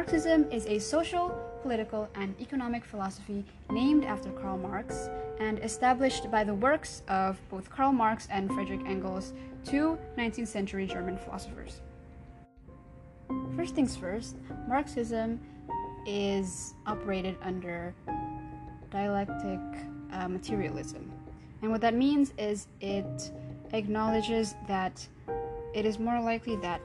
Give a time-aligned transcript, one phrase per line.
[0.00, 1.28] Marxism is a social,
[1.60, 7.68] political, and economic philosophy named after Karl Marx and established by the works of both
[7.68, 11.82] Karl Marx and Friedrich Engels, two 19th century German philosophers.
[13.54, 14.36] First things first,
[14.66, 15.38] Marxism
[16.06, 17.94] is operated under
[18.90, 19.60] dialectic
[20.14, 21.12] uh, materialism.
[21.60, 23.32] And what that means is it
[23.74, 25.06] acknowledges that
[25.74, 26.80] it is more likely that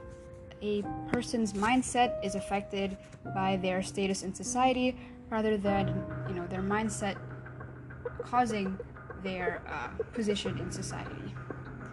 [0.62, 2.96] a person's mindset is affected
[3.34, 4.96] by their status in society
[5.30, 5.88] rather than
[6.28, 7.16] you know their mindset
[8.22, 8.78] causing
[9.22, 11.34] their uh, position in society.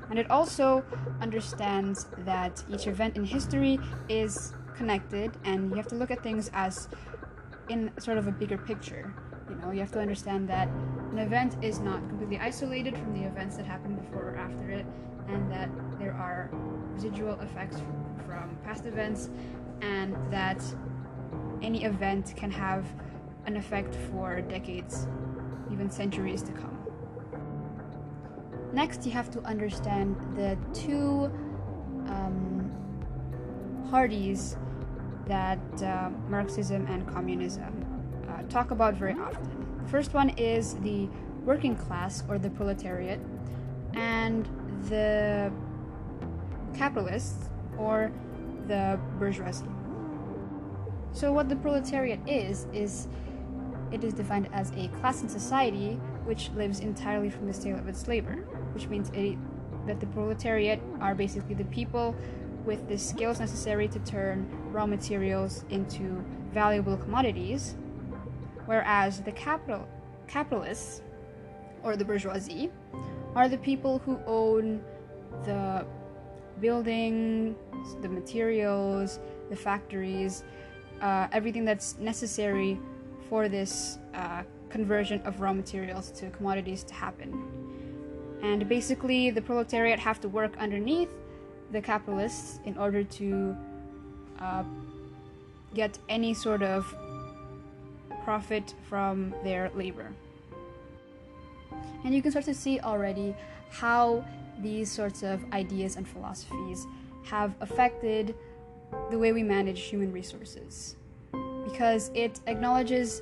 [0.09, 0.83] And it also
[1.21, 6.51] understands that each event in history is connected and you have to look at things
[6.53, 6.89] as
[7.69, 9.13] in sort of a bigger picture.
[9.49, 10.67] You know you have to understand that
[11.11, 14.85] an event is not completely isolated from the events that happened before or after it
[15.27, 16.49] and that there are
[16.93, 17.77] residual effects
[18.33, 19.29] from past events,
[19.81, 20.61] and that
[21.61, 22.85] any event can have
[23.45, 25.07] an effect for decades,
[25.71, 26.77] even centuries to come.
[28.73, 31.31] Next, you have to understand the two
[32.07, 32.71] um,
[33.91, 34.57] parties
[35.27, 37.85] that uh, Marxism and communism
[38.27, 39.77] uh, talk about very often.
[39.83, 41.07] The first one is the
[41.45, 43.19] working class or the proletariat,
[43.93, 44.49] and
[44.89, 45.51] the
[46.75, 48.11] capitalists or
[48.67, 49.65] the bourgeoisie.
[51.11, 53.07] So, what the proletariat is, is
[53.91, 57.87] it is defined as a class in society which lives entirely from the sale of
[57.87, 58.37] its labor,
[58.73, 59.37] which means it,
[59.85, 62.15] that the proletariat are basically the people
[62.65, 67.75] with the skills necessary to turn raw materials into valuable commodities,
[68.65, 69.87] whereas the capital
[70.27, 71.01] capitalists
[71.83, 72.71] or the bourgeoisie
[73.35, 74.81] are the people who own
[75.43, 75.85] the
[76.61, 77.55] building,
[78.01, 79.19] the materials,
[79.49, 80.43] the factories,
[81.01, 82.79] uh, everything that's necessary
[83.29, 87.29] for this uh, conversion of raw materials to commodities to happen.
[88.41, 91.09] And basically, the proletariat have to work underneath
[91.71, 93.55] the capitalists in order to
[94.39, 94.63] uh,
[95.73, 96.93] get any sort of
[98.23, 100.11] profit from their labor.
[102.03, 103.35] And you can start to see already
[103.69, 104.25] how
[104.61, 106.85] these sorts of ideas and philosophies
[107.23, 108.35] have affected
[109.09, 110.97] the way we manage human resources
[111.63, 113.21] because it acknowledges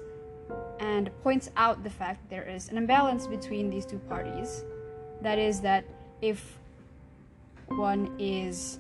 [0.80, 4.64] and points out the fact there is an imbalance between these two parties.
[5.22, 5.86] That is, that
[6.22, 6.58] if
[7.68, 8.80] one is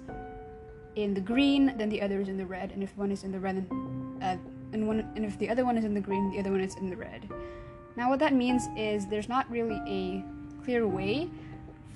[0.96, 3.32] in the green, then the other is in the red, and if one is in
[3.32, 3.66] the red,
[4.22, 4.36] uh,
[4.74, 6.76] and one, and if the other one is in the green, the other one is
[6.76, 7.30] in the red.
[7.96, 10.24] Now, what that means is there's not really a
[10.64, 11.30] clear way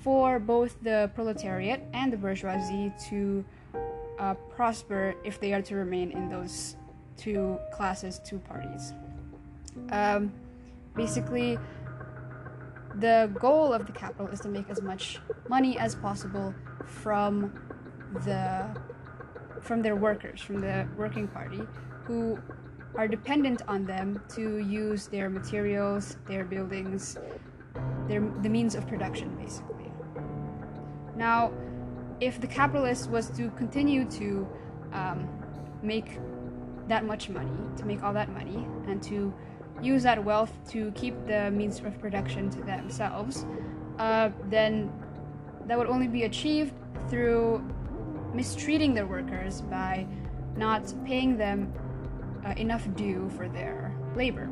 [0.06, 3.44] for both the proletariat and the bourgeoisie to
[4.20, 6.76] uh, prosper if they are to remain in those
[7.16, 8.92] two classes, two parties.
[9.90, 10.32] Um,
[10.94, 11.58] basically,
[13.00, 15.18] the goal of the capital is to make as much
[15.48, 17.52] money as possible from
[18.24, 18.64] the
[19.60, 21.62] from their workers, from the working party,
[22.04, 22.38] who
[22.94, 27.18] are dependent on them to use their materials, their buildings,
[28.06, 29.75] their the means of production, basically.
[31.16, 31.52] Now,
[32.20, 34.48] if the capitalist was to continue to
[34.92, 35.28] um,
[35.82, 36.18] make
[36.88, 39.34] that much money, to make all that money, and to
[39.82, 43.44] use that wealth to keep the means of production to themselves,
[43.98, 44.92] uh, then
[45.66, 46.74] that would only be achieved
[47.08, 47.62] through
[48.34, 50.06] mistreating their workers by
[50.56, 51.72] not paying them
[52.44, 54.48] uh, enough due for their labor.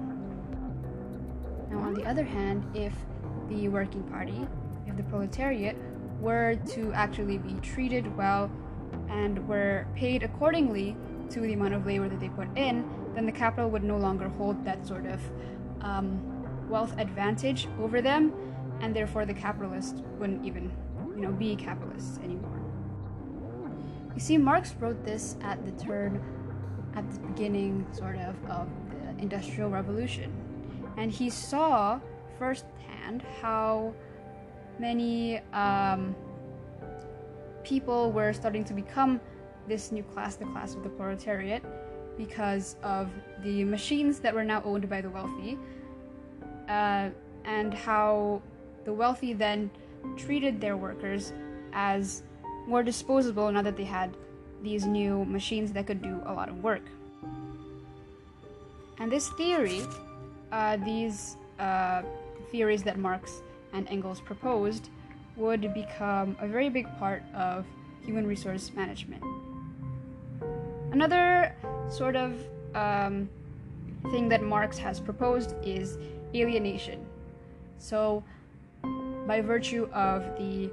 [1.71, 2.93] Now, on the other hand, if
[3.49, 4.47] the working party,
[4.87, 5.77] if the proletariat,
[6.25, 8.51] were to actually be treated well
[9.11, 10.97] and were paid accordingly
[11.31, 14.29] to the amount of labor that they put in, then the capital would no longer
[14.29, 15.21] hold that sort of
[15.83, 18.33] um, wealth advantage over them,
[18.81, 20.73] and therefore the capitalist wouldn't even,
[21.15, 22.61] you know, be capitalists anymore.
[24.15, 26.23] You see, Marx wrote this at the turn,
[26.95, 30.33] at the beginning, sort of, of the Industrial Revolution,
[30.97, 32.01] and he saw
[32.39, 33.93] firsthand how
[34.79, 36.15] many um,
[37.63, 39.21] people were starting to become
[39.67, 41.63] this new class, the class of the proletariat,
[42.17, 43.11] because of
[43.43, 45.59] the machines that were now owned by the wealthy,
[46.69, 47.09] uh,
[47.45, 48.43] and how
[48.85, 49.71] the wealthy then
[50.17, 51.33] treated their workers
[51.73, 52.23] as
[52.67, 54.17] more disposable now that they had
[54.63, 56.83] these new machines that could do a lot of work.
[58.99, 59.83] And this theory,
[60.53, 62.03] uh, these uh,
[62.51, 63.43] theories that Marx
[63.75, 64.89] and Engels proposed
[65.37, 67.67] would become a very big part of
[68.03, 69.23] human resource management.
[70.93, 71.55] Another
[71.91, 72.33] sort of
[72.75, 73.29] um,
[74.11, 75.99] thing that Marx has proposed is
[76.35, 77.05] alienation.
[77.79, 78.23] So,
[79.27, 80.71] by virtue of the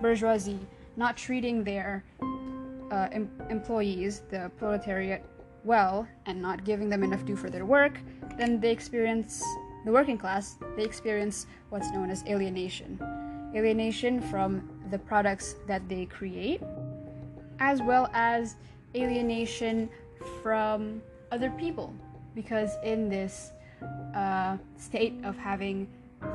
[0.00, 0.58] bourgeoisie
[0.96, 2.04] not treating their
[2.90, 5.24] uh, em- employees, the proletariat,
[5.64, 7.98] well and not giving them enough due for their work,
[8.36, 9.42] then they experience
[9.84, 13.00] the working class, they experience what's known as alienation.
[13.54, 16.62] Alienation from the products that they create,
[17.58, 18.56] as well as
[18.94, 19.88] alienation
[20.42, 21.94] from other people.
[22.34, 23.52] Because in this
[24.14, 25.88] uh, state of having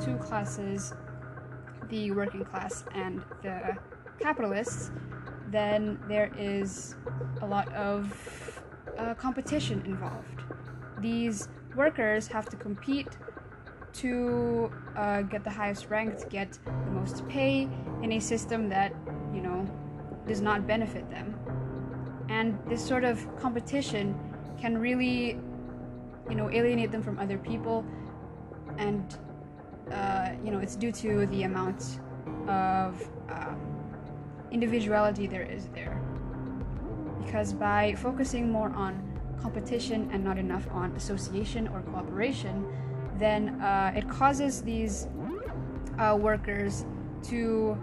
[0.04, 0.94] two classes,
[1.90, 3.78] the working class and the
[4.20, 4.92] capitalists,
[5.50, 6.96] then there is
[7.42, 8.62] a lot of
[8.98, 10.42] uh, competition involved.
[11.00, 13.18] These workers have to compete
[13.94, 17.68] to uh, get the highest rank, to get the most pay
[18.02, 18.94] in a system that,
[19.34, 19.66] you know,
[20.28, 21.36] does not benefit them.
[22.30, 24.18] And this sort of competition
[24.60, 25.40] can really,
[26.30, 27.86] you know, alienate them from other people.
[28.78, 29.18] And,
[29.92, 32.00] uh, you know, it's due to the amount
[32.48, 33.60] of um,
[34.52, 36.02] individuality there is there.
[37.24, 39.04] Because by focusing more on
[39.42, 42.66] competition and not enough on association or cooperation,
[43.20, 45.08] then uh, it causes these
[46.00, 46.86] uh, workers
[47.24, 47.78] to,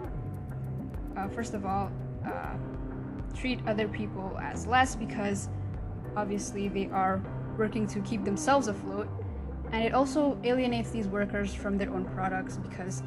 [1.17, 1.91] uh, first of all,
[2.25, 2.55] uh,
[3.35, 5.49] treat other people as less because
[6.15, 7.21] obviously they are
[7.57, 9.07] working to keep themselves afloat.
[9.71, 13.03] And it also alienates these workers from their own products because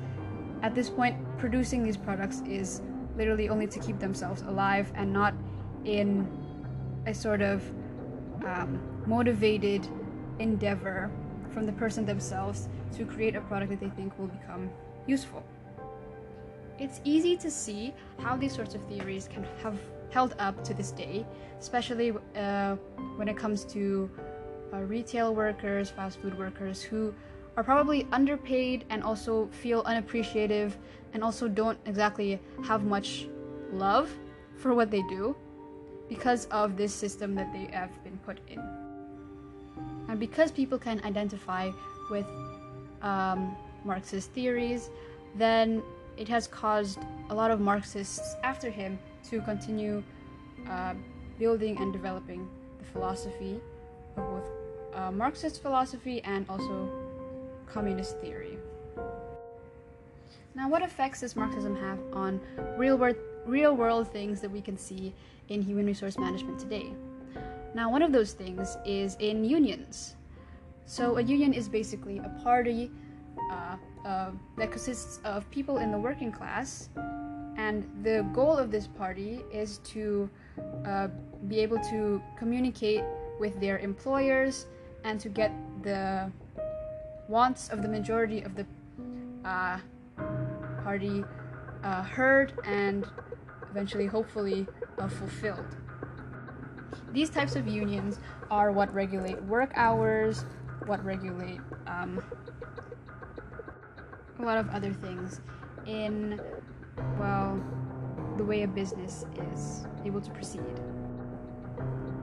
[0.62, 2.82] at this point, producing these products is
[3.16, 5.34] literally only to keep themselves alive and not
[5.84, 6.28] in
[7.06, 7.62] a sort of
[8.44, 9.86] um, motivated
[10.38, 11.10] endeavor
[11.52, 14.70] from the person themselves to create a product that they think will become
[15.06, 15.44] useful.
[16.78, 19.78] It's easy to see how these sorts of theories can have
[20.10, 21.26] held up to this day,
[21.58, 22.76] especially uh,
[23.16, 24.10] when it comes to
[24.72, 27.14] uh, retail workers, fast food workers who
[27.56, 30.76] are probably underpaid and also feel unappreciative
[31.12, 33.26] and also don't exactly have much
[33.72, 34.10] love
[34.56, 35.36] for what they do
[36.08, 38.62] because of this system that they have been put in.
[40.08, 41.70] And because people can identify
[42.10, 42.26] with
[43.02, 44.90] um, Marxist theories,
[45.36, 45.82] then
[46.16, 46.98] it has caused
[47.30, 48.98] a lot of Marxists after him
[49.30, 50.02] to continue
[50.68, 50.94] uh,
[51.38, 52.48] building and developing
[52.78, 53.60] the philosophy
[54.16, 54.50] of both
[54.94, 56.90] uh, Marxist philosophy and also
[57.66, 58.58] communist theory.
[60.54, 62.40] Now, what effects does Marxism have on
[62.76, 63.16] real world,
[63.46, 65.14] real world things that we can see
[65.48, 66.90] in human resource management today?
[67.74, 70.16] Now, one of those things is in unions.
[70.86, 72.90] So, a union is basically a party
[73.50, 73.76] uh,
[74.06, 76.88] uh, that consists of people in the working class,
[77.56, 80.30] and the goal of this party is to
[80.86, 81.08] uh,
[81.48, 83.04] be able to communicate
[83.38, 84.66] with their employers
[85.04, 86.30] and to get the
[87.28, 88.66] wants of the majority of the
[89.44, 89.78] uh,
[90.82, 91.24] party
[91.84, 93.06] uh, heard and
[93.70, 94.66] eventually, hopefully,
[94.98, 95.76] uh, fulfilled.
[97.12, 98.18] These types of unions
[98.50, 100.44] are what regulate work hours,
[100.86, 102.22] what regulate um,
[104.38, 105.40] a lot of other things
[105.86, 106.40] in,
[107.18, 107.60] well,
[108.36, 110.62] the way a business is able to proceed.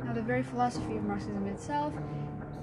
[0.04, 1.94] Now, the very philosophy of Marxism itself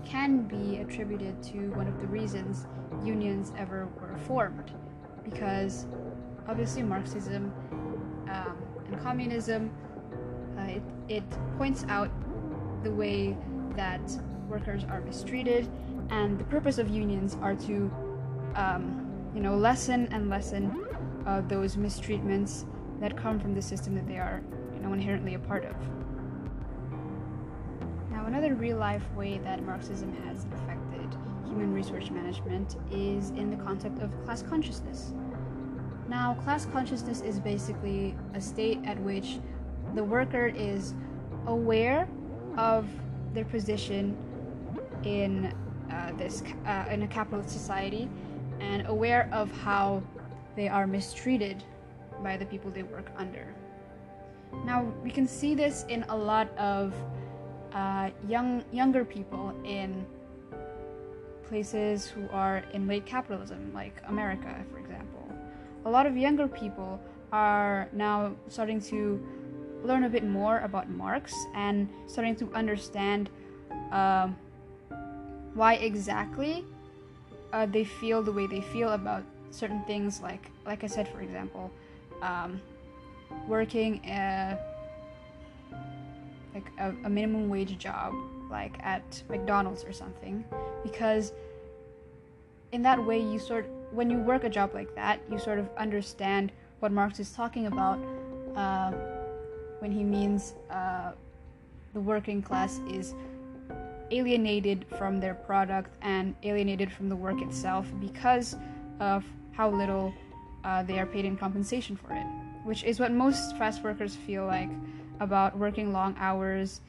[0.04, 2.66] can be attributed to one of the reasons
[3.04, 4.72] unions ever were formed.
[5.24, 5.86] Because
[6.48, 7.52] obviously, Marxism
[8.28, 9.70] um, and communism
[10.72, 11.24] it, it
[11.58, 12.10] points out
[12.82, 13.36] the way
[13.76, 14.00] that
[14.48, 15.68] workers are mistreated,
[16.10, 17.90] and the purpose of unions are to,
[18.54, 20.86] um, you know, lessen and lessen
[21.26, 22.64] uh, those mistreatments
[23.00, 24.42] that come from the system that they are,
[24.74, 25.76] you know, inherently a part of.
[28.10, 33.62] Now, another real life way that Marxism has affected human resource management is in the
[33.62, 35.12] concept of class consciousness.
[36.08, 39.38] Now, class consciousness is basically a state at which
[39.94, 40.94] the worker is
[41.46, 42.08] aware
[42.56, 42.88] of
[43.34, 44.16] their position
[45.04, 45.52] in
[45.90, 48.08] uh, this uh, in a capitalist society
[48.60, 50.02] and aware of how
[50.56, 51.64] they are mistreated
[52.22, 53.46] by the people they work under.
[54.64, 56.94] Now we can see this in a lot of
[57.74, 60.06] uh, young younger people in
[61.48, 65.28] places who are in late capitalism, like America, for example.
[65.84, 67.00] A lot of younger people
[67.32, 69.20] are now starting to
[69.82, 73.30] learn a bit more about Marx and starting to understand
[73.90, 74.36] um,
[75.54, 76.64] why exactly
[77.52, 81.20] uh, they feel the way they feel about certain things, like like I said, for
[81.20, 81.70] example,
[82.22, 82.60] um,
[83.46, 84.58] working a,
[86.54, 88.14] like a, a minimum wage job
[88.50, 90.44] like at McDonald's or something,
[90.82, 91.32] because
[92.72, 95.68] in that way you sort when you work a job like that, you sort of
[95.76, 97.98] understand what Marx is talking about
[98.56, 98.92] uh,
[99.82, 101.10] when he means uh,
[101.92, 103.14] the working class is
[104.12, 108.54] alienated from their product and alienated from the work itself because
[109.00, 110.14] of how little
[110.62, 112.24] uh, they are paid in compensation for it,
[112.62, 114.70] which is what most fast workers feel like
[115.18, 116.80] about working long hours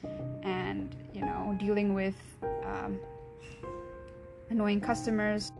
[0.44, 2.14] and you know dealing with
[2.64, 2.96] um,
[4.50, 5.50] annoying customers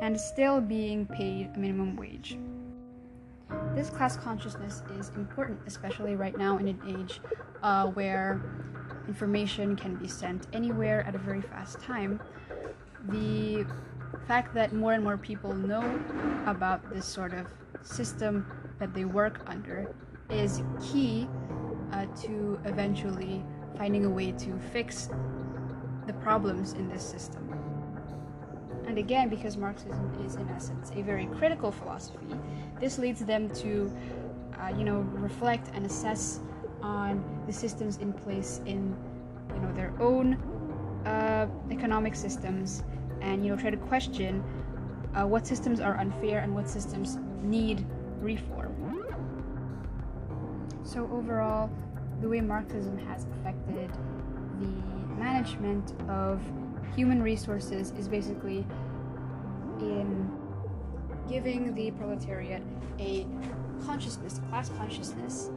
[0.00, 2.38] and still being paid a minimum wage.
[3.74, 7.20] This class consciousness is important, especially right now in an age
[7.62, 8.40] uh, where
[9.08, 12.20] information can be sent anywhere at a very fast time.
[13.08, 13.66] The
[14.26, 16.00] fact that more and more people know
[16.46, 17.46] about this sort of
[17.82, 18.46] system
[18.78, 19.94] that they work under
[20.28, 21.28] is key
[21.92, 23.44] uh, to eventually
[23.76, 25.08] finding a way to fix
[26.06, 27.69] the problems in this system.
[28.90, 32.26] And again, because Marxism is in essence a very critical philosophy,
[32.80, 33.88] this leads them to,
[34.60, 36.40] uh, you know, reflect and assess
[36.82, 38.96] on the systems in place in,
[39.54, 40.34] you know, their own
[41.06, 42.82] uh, economic systems,
[43.20, 44.42] and you know, try to question
[45.14, 47.86] uh, what systems are unfair and what systems need
[48.18, 49.06] reform.
[50.82, 51.70] So overall,
[52.20, 53.88] the way Marxism has affected
[54.58, 54.66] the
[55.16, 56.42] management of
[56.96, 58.64] human resources is basically
[59.80, 60.30] in
[61.28, 62.62] giving the proletariat
[62.98, 63.26] a
[63.84, 65.50] consciousness, class consciousness,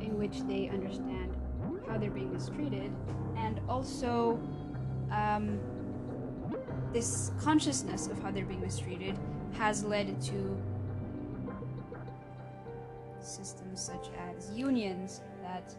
[0.00, 1.36] in which they understand
[1.88, 2.92] how they're being mistreated,
[3.36, 4.40] and also
[5.10, 5.58] um,
[6.92, 9.18] this consciousness of how they're being mistreated
[9.52, 10.56] has led to
[13.20, 15.74] systems such as unions that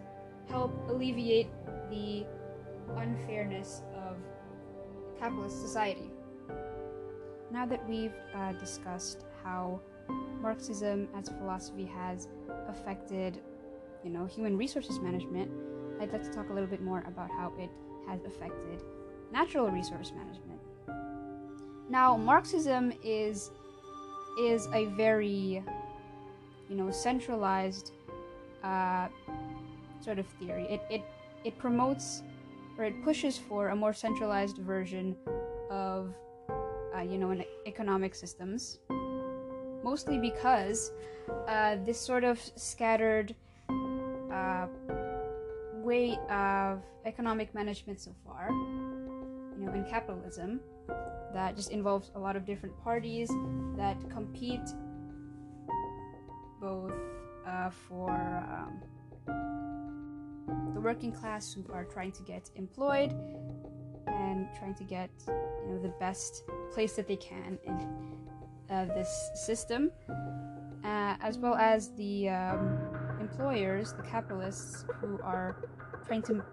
[0.50, 1.48] help alleviate
[1.90, 2.26] the
[2.98, 3.82] unfairness
[5.20, 6.10] capitalist society.
[7.52, 9.82] Now that we've uh, discussed how
[10.42, 12.28] Marxism as a philosophy has
[12.68, 13.42] affected,
[14.04, 15.52] you know, human resources management,
[16.00, 17.70] I'd like to talk a little bit more about how it
[18.08, 18.82] has affected
[19.32, 20.60] natural resource management.
[21.90, 23.52] Now, Marxism is
[24.40, 25.64] is a very,
[26.70, 27.92] you know, centralized
[28.64, 29.08] uh,
[30.02, 30.64] sort of theory.
[30.70, 31.02] It it
[31.44, 32.22] it promotes
[32.84, 35.16] it pushes for a more centralized version
[35.70, 36.14] of
[36.96, 38.80] uh, you know, economic systems.
[39.84, 40.92] Mostly because
[41.48, 43.36] uh, this sort of scattered
[43.70, 44.68] uh,
[45.76, 50.60] way of economic management so far, you know, in capitalism,
[51.34, 53.30] that just involves a lot of different parties
[53.78, 54.68] that compete
[56.60, 56.92] both
[57.48, 58.82] uh, for um,
[60.74, 63.14] the working class who are trying to get employed
[64.08, 67.78] and trying to get you know the best place that they can in
[68.70, 69.92] uh, this system,
[70.84, 72.78] uh, as well as the um,
[73.20, 75.56] employers, the capitalists who are
[76.06, 76.44] trying to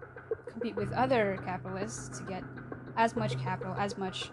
[0.49, 2.43] compete with other capitalists to get
[2.95, 4.31] as much capital, as much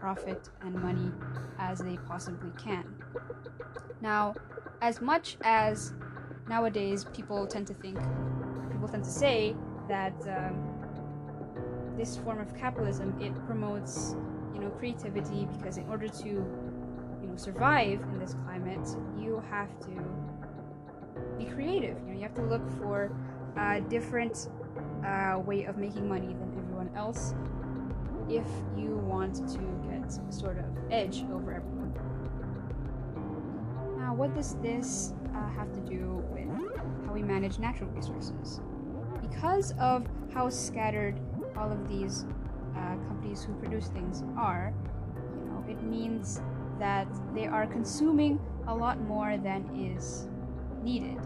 [0.00, 1.10] profit and money
[1.58, 2.84] as they possibly can.
[4.00, 4.34] Now,
[4.80, 5.92] as much as
[6.48, 7.98] nowadays people tend to think,
[8.76, 9.56] people tend to say
[9.88, 10.76] that um,
[11.96, 14.14] this form of capitalism it promotes
[14.52, 18.86] you know creativity because in order to you know survive in this climate
[19.18, 19.90] you have to
[21.38, 21.96] be creative.
[22.00, 23.10] You know you have to look for
[23.56, 24.50] a different
[25.06, 27.34] uh, way of making money than everyone else
[28.28, 31.94] if you want to get sort of edge over everyone.
[33.98, 36.48] Now what does this uh, have to do with
[37.06, 38.60] how we manage natural resources
[39.28, 41.18] because of how scattered
[41.56, 42.26] all of these
[42.76, 44.72] uh, companies who produce things are,
[45.38, 46.40] you know, it means
[46.78, 50.28] that they are consuming a lot more than is
[50.82, 51.18] needed.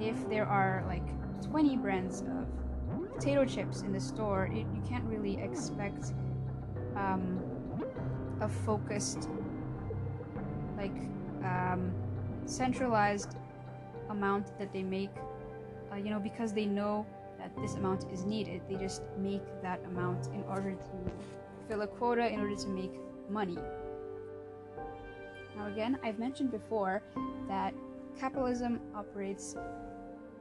[0.00, 1.04] If there are like
[1.42, 2.46] 20 brands of
[3.14, 6.12] potato chips in the store, it, you can't really expect
[6.96, 7.40] um,
[8.40, 9.28] a focused,
[10.76, 10.96] like
[11.42, 11.92] um,
[12.44, 13.36] centralized
[14.10, 15.10] amount that they make,
[15.96, 17.06] uh, you know, because they know
[17.38, 18.62] that this amount is needed.
[18.68, 21.12] They just make that amount in order to
[21.68, 22.92] fill a quota, in order to make
[23.28, 23.56] money.
[25.56, 27.02] Now, again, I've mentioned before
[27.48, 27.74] that
[28.18, 29.56] capitalism operates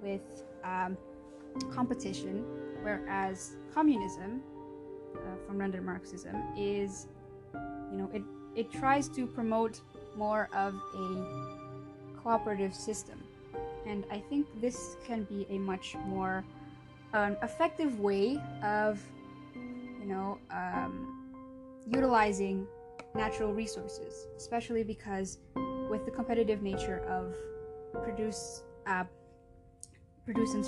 [0.02, 0.98] with um,
[1.72, 2.46] competition,
[2.82, 4.42] whereas communism,
[5.16, 7.08] uh, from under Marxism, is,
[7.92, 8.24] you know, it,
[8.56, 9.82] it tries to promote
[10.16, 13.25] more of a cooperative system.
[13.88, 16.44] And I think this can be a much more
[17.14, 19.02] an effective way of,
[19.56, 21.34] you know, um,
[21.88, 22.68] utilizing
[23.14, 25.38] natural resources, especially because
[25.90, 27.34] with the competitive nature of
[28.04, 29.06] produce uh,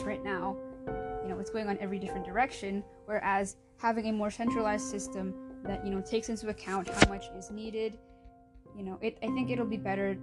[0.06, 0.56] right now,
[1.24, 2.84] you know, it's going on every different direction.
[3.06, 5.34] Whereas having a more centralized system
[5.64, 7.98] that you know takes into account how much is needed,
[8.78, 10.18] you know, it I think it'll be better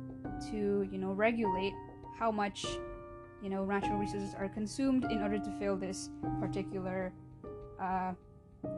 [0.50, 1.74] to you know regulate
[2.18, 2.64] how much
[3.42, 7.12] you know natural resources are consumed in order to fill this particular
[7.80, 8.12] uh,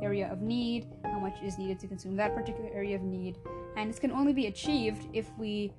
[0.02, 3.38] area of need, how much is needed to consume that particular area of need,
[3.76, 5.73] and this can only be achieved if we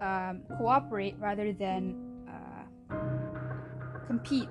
[0.00, 1.96] um, cooperate rather than
[2.28, 2.96] uh,
[4.06, 4.48] compete.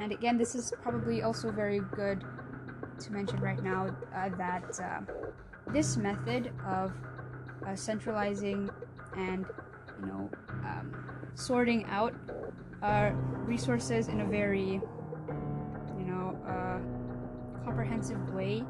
[0.00, 2.24] And again, this is probably also very good
[3.00, 5.00] to mention right now uh, that uh,
[5.72, 6.92] this method of
[7.66, 8.70] uh, centralizing
[9.16, 9.44] and
[10.00, 10.30] you know
[10.64, 10.94] um,
[11.34, 12.14] sorting out
[12.82, 13.10] uh,
[13.44, 14.80] resources in a very
[15.98, 18.64] you know uh, comprehensive way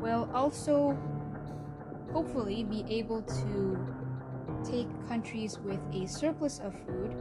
[0.00, 0.96] will also
[2.12, 3.78] hopefully be able to
[4.64, 7.14] take countries with a surplus of food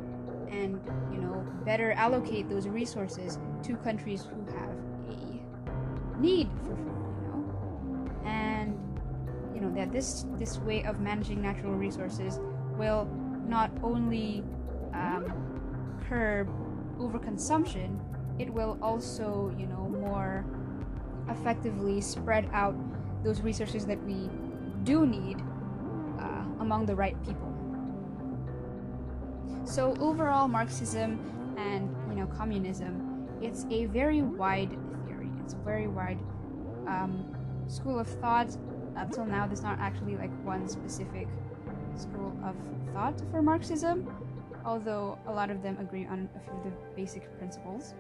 [0.50, 0.80] and
[1.12, 4.70] you know better allocate those resources to countries who have
[5.10, 8.12] a need for food you know?
[8.26, 8.78] And
[9.54, 12.40] you know that this this way of managing natural resources
[12.78, 13.08] will
[13.48, 14.44] not only
[14.94, 15.26] um,
[16.08, 16.48] curb
[17.00, 18.00] overconsumption
[18.40, 20.46] it will also you know more
[21.30, 22.76] effectively spread out
[23.24, 24.30] those resources that we
[24.84, 25.42] do need
[26.20, 27.54] uh, among the right people.
[29.66, 31.20] So overall, Marxism
[31.58, 34.72] and you know communism, it's a very wide
[35.06, 35.30] theory.
[35.44, 36.20] It's a very wide
[36.88, 37.26] um,
[37.68, 38.56] school of thought.
[38.98, 41.28] Up till now, there's not actually like one specific
[42.00, 42.56] school of
[42.94, 44.08] thought for Marxism,
[44.66, 47.94] although a lot of them agree on a few of the basic principles.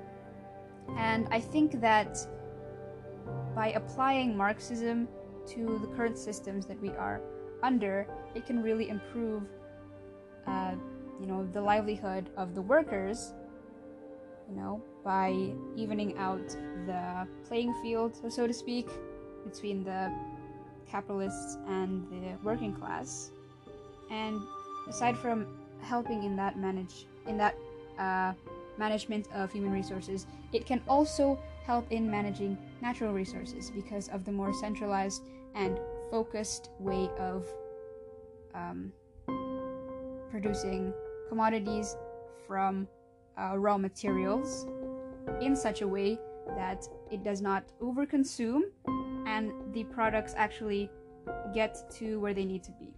[0.97, 2.17] And I think that
[3.55, 5.07] by applying Marxism
[5.47, 7.21] to the current systems that we are
[7.63, 9.43] under, it can really improve,
[10.45, 10.75] uh,
[11.19, 13.33] you know, the livelihood of the workers.
[14.49, 16.47] You know, by evening out
[16.85, 18.87] the playing field, so to speak,
[19.43, 20.09] between the
[20.89, 23.31] capitalists and the working class.
[24.09, 24.41] And
[24.87, 25.45] aside from
[25.81, 27.55] helping in that manage in that
[27.99, 28.33] uh,
[28.77, 34.31] management of human resources, it can also help in managing natural resources because of the
[34.31, 35.23] more centralized
[35.55, 37.45] and focused way of
[38.55, 38.91] um,
[40.31, 40.93] producing
[41.29, 41.95] commodities
[42.47, 42.87] from
[43.37, 44.65] uh, raw materials
[45.41, 46.17] in such a way
[46.55, 48.61] that it does not overconsume
[49.25, 50.89] and the products actually
[51.53, 52.93] get to where they need to be.